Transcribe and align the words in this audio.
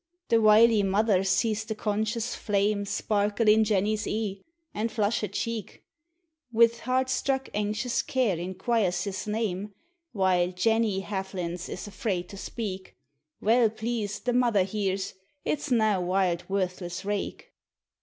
The 0.29 0.41
wily 0.41 0.81
mother 0.81 1.23
sees 1.23 1.63
the 1.63 1.75
conscious 1.75 2.33
flame 2.33 2.85
Sparkle 2.85 3.47
in 3.47 3.63
Jenny's 3.63 4.07
e'e, 4.07 4.41
and 4.73 4.91
flush 4.91 5.19
her 5.21 5.27
cheek; 5.27 5.83
Wi' 6.51 6.69
heart 6.81 7.07
struck 7.07 7.49
anxious 7.53 8.01
care 8.01 8.35
inquires 8.35 9.03
his 9.03 9.27
name, 9.27 9.75
While 10.11 10.53
Jenny 10.53 11.03
haftlins 11.03 11.65
f 11.65 11.69
is 11.69 11.85
afraid 11.87 12.29
to 12.29 12.37
speak; 12.37 12.95
Weel 13.41 13.69
pleased 13.69 14.25
the 14.25 14.33
mother 14.33 14.63
hears 14.63 15.13
it 15.45 15.61
's 15.61 15.69
nae 15.69 15.99
wild, 15.99 16.49
worthless 16.49 17.05
rake. 17.05 17.53